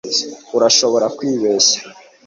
Urashobora 0.55 1.05
kwibeshya 1.17 1.79